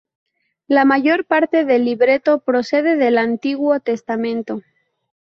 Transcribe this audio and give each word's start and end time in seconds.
La 0.65 0.83
mayor 0.83 1.25
parte 1.25 1.63
del 1.63 1.85
libreto 1.85 2.39
procede 2.39 2.95
del 2.95 3.19
Antiguo 3.19 3.79
Testamento. 3.79 4.63